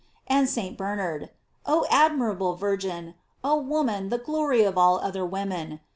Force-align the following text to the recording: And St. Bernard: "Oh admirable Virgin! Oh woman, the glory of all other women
And 0.25 0.49
St. 0.49 0.75
Bernard: 0.75 1.29
"Oh 1.63 1.85
admirable 1.91 2.55
Virgin! 2.55 3.13
Oh 3.43 3.57
woman, 3.57 4.09
the 4.09 4.17
glory 4.17 4.63
of 4.63 4.75
all 4.75 4.97
other 4.99 5.23
women 5.27 5.79